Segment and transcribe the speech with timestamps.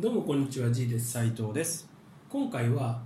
[0.00, 1.10] どうもこんにちは G です。
[1.10, 1.86] 斉藤です。
[2.30, 3.02] 今回は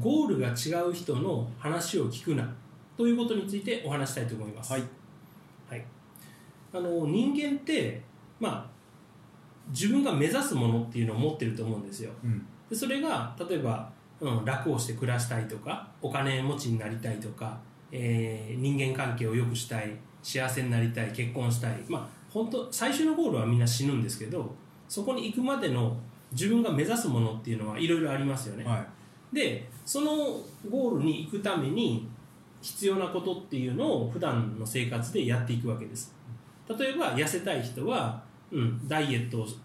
[0.00, 2.54] ゴールが違う人の話を聞くな
[2.96, 4.72] ということについてお話したいと思います。
[4.72, 4.82] はい、
[5.68, 5.84] はい、
[6.72, 8.00] あの人間って
[8.40, 8.66] まあ
[9.68, 12.10] 自分が目指すものっていうのを持ってると思うんですよ。
[12.24, 12.46] うん。
[12.70, 17.60] でそれが例えば、うん、楽をして暮らしたいとかお金持ちになりたいとか、
[17.92, 21.84] えー人間関係を良くしたい幸せになりたい結婚したい。
[21.90, 24.54] まあ本当最初のゴールはみんな死ぬんですけど
[24.88, 25.94] そこに行くまでの
[26.32, 28.84] 自分が目指すものっていうのはいろいろありますよね、は
[29.32, 32.08] でそのゴールに行くために
[32.60, 36.14] 必要なことっていうのを普段の生活でやっていくわけです。
[36.68, 39.56] 例えば痩せたい人は、うん、ダイエットをし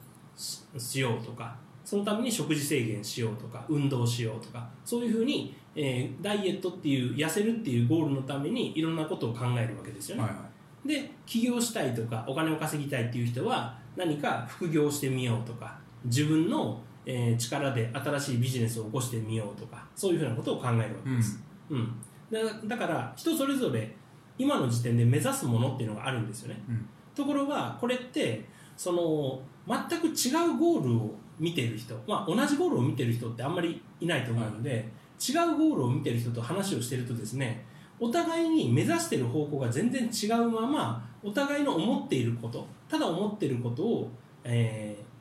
[0.78, 10.36] しようとかそのために食事制限しようとか運動しようとかそういうふうに、えーダイエットっていう痩せるっていうゴールのためにいろんなことを考えるわけですよね、いはい。
[10.36, 10.42] は
[10.86, 21.96] で起業したいとかお金を稼ぎたいっていう人は何か副業してみようとか自分の、えー力で新しいビジネスを起こしてみようとかそういうふうなことを考えるわけです、うん。
[22.32, 23.96] だだから人それぞれ
[24.38, 26.64] 今の時点で目指すものっていうのがあるんですよね。
[26.68, 26.90] い、うん。
[27.14, 37.66] ところがこれってその全く違うゴールを見ている人、まあ、同じゴールを見ている人ってあんまりいないと思うので、違うゴールを見ている人と話をしているとですね
[38.00, 44.12] お互いに目指している方向が全然違うままお互いの思っていることただ思っていることを、
[44.44, 45.13] えー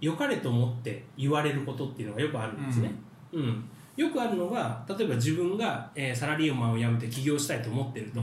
[0.00, 2.92] 良かれと思って言われることっていうのがよくあるんですね、
[3.32, 3.64] うん。
[3.96, 8.20] よくあるのが例えば自分が、えーサラリーマンを辞めて起業したいと思ってると、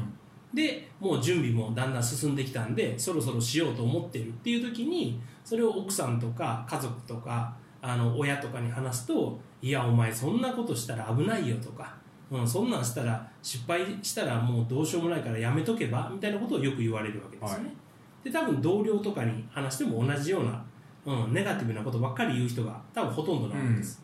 [0.54, 11.96] でもう準備もだんだん進んできたんでそろそろしようと思ってるっていう時にそれを奥さんとか家族とかあの親とかに話すと「いやお前そんなことしたら危ないよ」とか、
[12.32, 17.66] うん「そんなんしたら失敗したらもうどうしようもないからやめとけば」みたいなことをよく言われるわけですよね。
[17.66, 17.76] はい。
[18.24, 20.66] で多分同僚とかに話しても同じような、
[21.08, 24.04] うん、ネガティブなことばっかり言う人が多分ほとんどなわけです。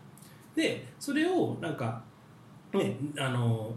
[0.56, 2.02] でそれをなんか
[2.74, 3.76] ねあの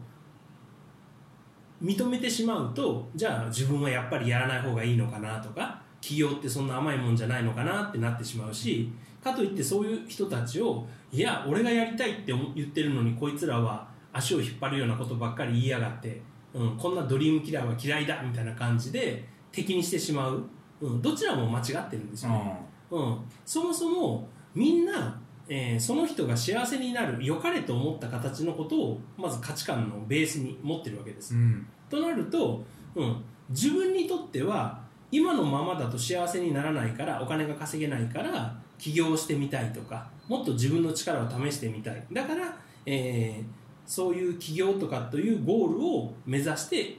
[1.82, 8.92] 認めてしまうとじゃあ自分はやっぱりやらない方がいいのかなとか起業ってそんな甘いもんじゃないのかなってなってしまうし
[9.24, 16.22] かといってそういう人たちをいや俺がやりたいって思言ってるのにこいつらは足を引っ張るようなことばっかり言いやがって、
[16.54, 20.44] うん、こんなドリームキラーは嫌いだみたいな感じで敵にしてしまう、
[20.80, 22.65] うん、どちらも間違ってるんですよね。
[22.90, 31.34] うん、そもそもみんな、えーその人が幸せになる良かれと思った形のことをまず価値観のベースに持ってるわけです。
[31.34, 31.66] うん。
[31.88, 32.64] となると、
[32.94, 34.80] うん、自分にとっては
[35.12, 42.06] 今のままだと幸せにならないからお金が稼げないから起業してみたいとかもっと自分の力を試してみたい。
[42.12, 46.98] だから、えーそういう起業とかというゴールを目指して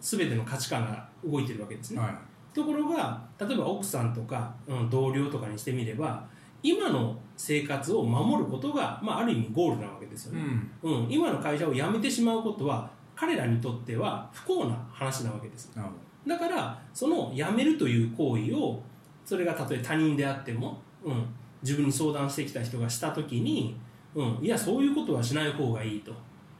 [0.00, 2.00] 全ての価値観が動いてるわけですね。
[2.00, 6.24] はいところが例えば奥さんとか、うん、同僚とかにしてみれば
[6.62, 10.70] 今の生活を守ることが、まあ、ある意味ゴールなわけですようね、ん。
[10.82, 15.74] うん今の会社を辞めてしまうことは彼らにとっては不幸な話なわけです。
[15.74, 15.94] なるほ
[16.28, 18.80] だからその辞めるという行為を
[19.24, 21.26] それがたとえ他人であっても、うん、
[21.62, 23.76] 自分に相談してきた人がした時に、
[24.14, 26.12] うん、いやそういうことはしない方がいいと。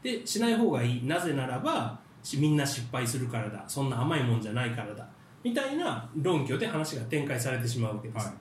[0.03, 1.07] でしない方がいい。
[1.07, 3.65] なぜならばしみんな失敗するからだ。
[3.69, 5.07] そんな甘いもんじゃないからだ
[5.43, 8.37] みたいな論拠で話が展開されてしまうわけです、はい。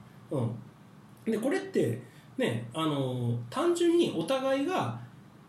[1.25, 2.01] うん、でこれって
[2.37, 4.99] ねあの単純にお互いが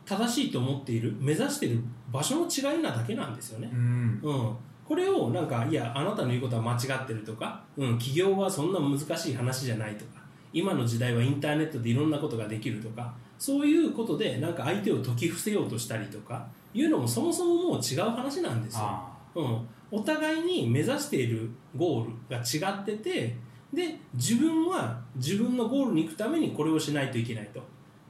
[0.04, 1.80] 正しいと思っている目指している
[2.10, 4.20] 場所の違いなだけなんですよね、うん。
[4.22, 18.80] うん、これをなんかいやあなたの言うことは間違ってるとか、うん、起業はそんな難しい話じゃないとか今の時代はインターネットでいろんなことができるとかそういうことでなんか相手を解き伏せようとしたりとかいうのもそもそももう違う話なんですよ。
[18.84, 23.36] あうん、お互いに目指しているゴールが違ってて
[23.72, 27.62] で自分は自分のゴールに行くためにこれをしないといけないと。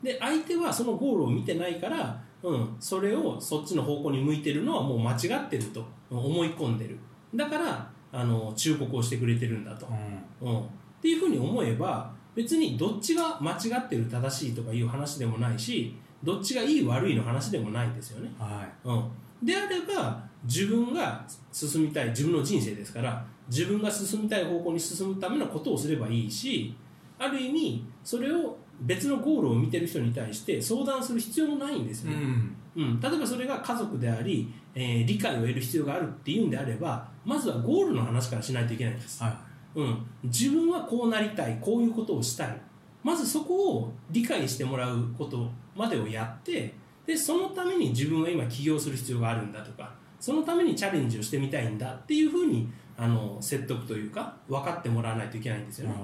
[0.03, 6.99] で相手はそのゴールを見てないから、うん、それをそっちの方向に向いてるのはもう間違ってると思い込んでる。
[7.35, 9.87] だからあの忠告をしてくれてるんだと。
[9.87, 9.97] あ、
[10.41, 10.49] うん。
[10.51, 10.65] うん、っ
[11.01, 18.31] ていうふうに思えば別にどっちが間違ってる正しいとかいう話でもないしどっちがいい悪いの話でもないですよね。
[18.39, 19.05] はうん、
[19.43, 26.75] であれば自分が進みたい自分の人生ですから自分が進みたい方向に進むためのことをすればいいし
[27.19, 32.57] ある意味それを別のゴールを見てる人に対して相談する必要もないんですよね、ん。
[32.75, 39.39] うん、例えばそれが家族であり、えー理解を得る必要があるっていうんであればまずはゴールの話からしないといけないんです、は
[39.75, 42.61] うん、自分はこうなりたいこういうことをしたい。
[43.03, 46.75] まずそこを理解してもらうことまでをやって
[47.07, 55.95] でそのために自分は今起業する必要があるんだとかそのためにチャレンジをしてみたいんだっていうふうにあの説得というか分かってもらわないといけないんですよね。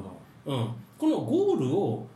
[0.46, 2.06] うん、このゴールを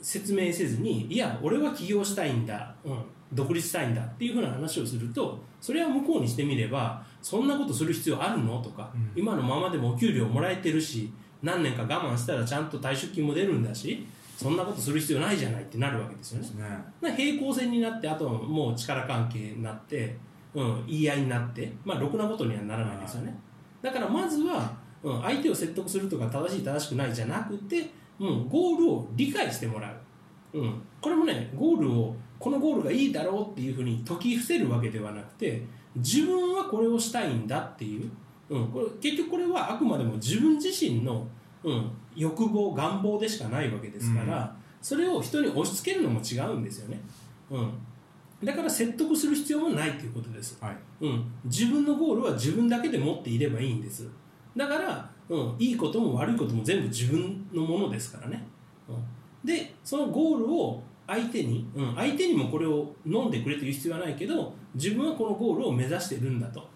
[0.00, 3.02] 説明せずにいや俺は起業したいんだ、うん、
[3.32, 9.12] 独立したいんだっていうふうな話をするとそれは向こうにしてみればそんなことする必要あるのとか、うん。
[9.14, 14.06] 今のままでもお給料もらえてるし何年か我慢したらちゃんと退職金も出るんだし
[14.40, 16.48] そんなことする必要ないじゃないってなるわけですよね。
[16.62, 16.64] ね。
[17.02, 20.16] な平行線になってあとはもう力関係になって、
[20.54, 23.38] うん、言い合いになって、まあ、ろくなことにはならないですよね。
[23.82, 24.72] だからまずは、
[25.02, 29.92] うん、相手を説得するとか正しい正しくないじゃなくて、うん、ゴールを理解してもら
[30.54, 35.62] う、うん、これもねゴールをこのゴールがいいだろうっていうふうに解き伏せるわけではなくて
[35.96, 38.10] 自分はこれをしたいんだっていう、
[38.48, 41.26] うん、これ結局これはあくまでも自分自身の、
[41.62, 47.00] うん、欲望願望でしかないわけですから、それを人に押し付けるのも違うんですよね、
[47.50, 47.72] うん、
[48.42, 50.76] だから説得する必要もないということです、はい。
[51.02, 54.08] うん、自分のゴールは自分だけで持っていればいいんです。
[54.56, 58.46] だから、うん、いいことも悪いことも全部自分のものですからね、
[58.88, 58.96] うん、
[59.46, 66.68] でそのゴールを相手に、うん、相手にもこれを飲んでくれという必要はないけど自分はこのゴールを目指してるんだと。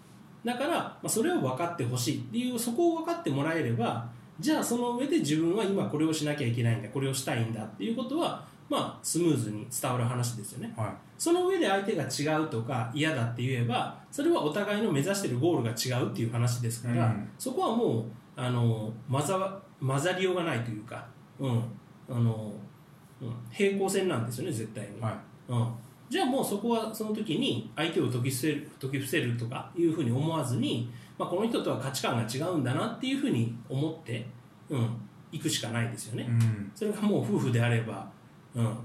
[0.43, 4.07] だから、まあ、それを分かってほしいっていうそこを分かってもらえれば
[4.39, 10.73] じゃあその上で自分は今これをしなきゃいけないんだこれをしたいんだっていうことはまあスムーズに伝わる話ですよね。
[10.75, 17.29] はその上で相手が違うとか嫌だって言えばそれはお互いの目指してるゴールが違うっていう話ですから、うん。
[17.37, 18.03] そこはもう
[18.35, 21.05] あの混ざ混ざりようがないというか、
[21.39, 21.63] うん。
[22.09, 22.53] あの
[23.21, 25.13] うん、平行線なんですよね絶対に、いはい。
[25.47, 25.67] うん、
[26.09, 34.25] じゃあもうそこはその時に相手を解き伏せる解き伏せるとかいうふうに思わずに、まあ、この人とは価値観が違うんだなっていうふうに思って、
[34.69, 34.89] うん、
[35.31, 36.27] 行くしかないですよね。
[36.29, 36.71] うん。
[36.75, 38.07] それがもう夫婦であれば、
[38.53, 38.77] うん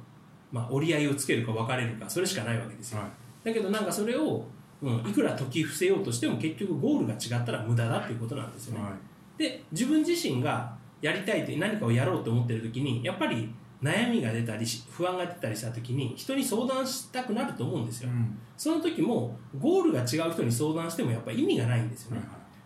[0.52, 3.08] まあ、折り合いをつけるか別れるかそれしかないわけですよ、は
[3.44, 4.44] だけどなんかそれを、
[4.82, 8.92] うん、いくら解き伏せようとしても結局ゴールが違ったら無駄だっていうことなんですよね、いはい。
[9.38, 13.48] で自分自身がやりたいって何かをやろうと思ってる時にやっぱり
[13.82, 18.38] 悩みが出たりし不安が出たりした時に人に相談したくなると思うんですよ、うん。
[18.56, 22.22] その時もゴールが違う人に相談してもやっぱり意味がないんですよね、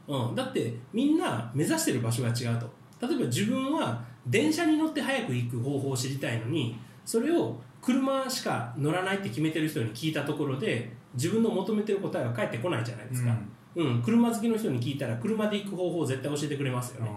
[0.09, 2.69] うん、だってみんな目指してる場所が違うと。
[3.07, 13.37] 例えば自分は電車に乗って早く行く方法を知りたいのにそれを車しか乗らないって決めてる人に聞いたところで自分の求めてる答えが返ってこないじゃないですか、
[13.77, 14.03] うん。
[14.03, 17.11] 車好きの人に聞いたら車で行く方法を絶対教えてくれますよね、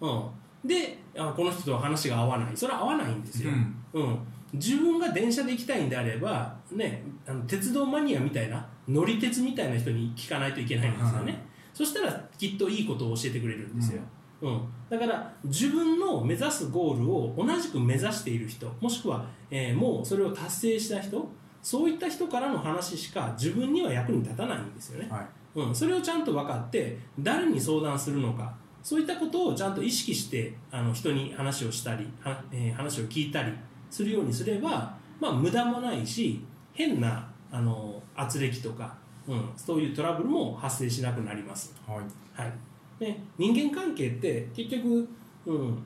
[0.00, 0.24] うん、
[0.64, 2.56] であこの人と話が合わない。
[2.56, 3.50] それは合わないんですよ、
[3.92, 4.18] うん。
[4.52, 11.40] 自分が電車で行きたいんであれば、ね、あの鉄道マニアみたいな乗り鉄みたいな人に聞かないといけないんですよね、はい
[11.74, 14.00] そしたらきっといいことを教えてくれるんですよ、
[14.42, 14.68] うん。
[14.88, 21.28] だから自分の目指すゴールを同じく目指している人もしくは、えーもうそれを達成した人
[21.60, 25.26] そういった人からの話しか自分には役に立たないんですよね、はい。
[25.58, 33.52] うん、それをちゃんと分かって誰に相談するのかそういったことをちゃんと意識してあの人に話をしたり、はえー話を聞いたり
[33.90, 36.44] するようにすれば、まあ、無駄もないし
[36.74, 38.94] 変なあの圧力とか、
[39.26, 41.74] うん、そういうトラブルも発生しなくなります。
[41.86, 41.98] はい。
[42.34, 42.52] はい、
[43.00, 45.08] で人間関係って結局、
[45.46, 45.82] うん、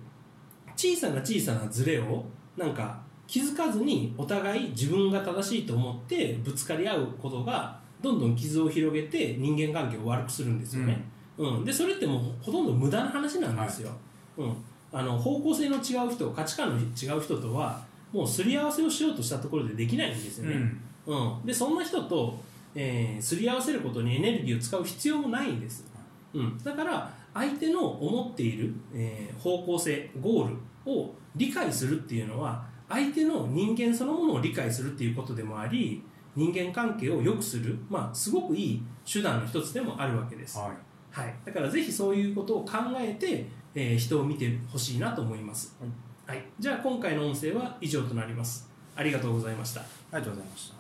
[0.75, 2.25] 小さな小さなズレを
[2.57, 11.18] なんか気づかずにお互い自分が正しいと思ってぶつかり合うことがどんどん傷を広げて人間関係を悪くするんですよね、うん
[11.65, 13.93] でそれってもうほとんど無駄な話なんですよ、
[14.37, 14.57] うん、
[14.93, 17.81] あの方向性の違う人価値観の違う人とは
[18.13, 20.57] もうすり合わせをしようとしたところでできないんですよね、
[21.07, 21.39] うん。
[21.39, 22.39] うん、でそんな人と、
[22.75, 25.85] えーすり合わせることにエネルギーを使う必要もないんです、
[26.35, 30.57] うん、だから相手の思っている、えー方向性ゴール
[30.91, 36.03] を理解するっていうのは相手の人間そのものを理解するっていうことでもあり
[36.35, 45.77] 人間関係を良くする、まあ、すごくいい手段の一つでもあるわけです、はいはい、だからぜひそういうことを考えて、えー人を見てほしいなと思います、
[46.27, 48.69] はい、じゃあ今回の音声は以上となります。
[48.97, 49.81] ありがとうございました。
[49.81, 49.85] あ
[50.15, 50.78] りがとうございました